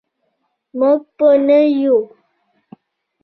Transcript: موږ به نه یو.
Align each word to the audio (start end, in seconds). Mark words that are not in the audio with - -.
موږ 0.77 1.01
به 1.17 1.29
نه 1.47 1.59
یو. 1.79 1.97